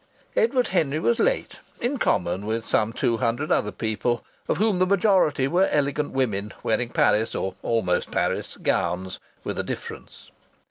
[0.35, 4.87] Edward Henry was late, in common with some two hundred other people, of whom the
[4.87, 10.31] majority were elegant women wearing Paris or almost Paris gowns with a difference.